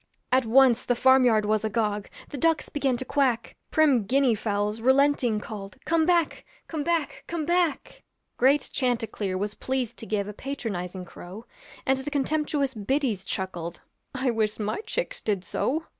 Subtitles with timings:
[0.31, 4.81] At once the farm yard was agog; The ducks began to quack; Prim Guinea fowls
[4.81, 8.01] relenting called, 'Come back, come back, come back.'
[8.35, 11.45] Great chanticleer was pleased to give A patronizing crow,
[11.85, 13.81] And the contemptuous biddies chuckled,
[14.15, 15.83] 'I wish my chicks did so.'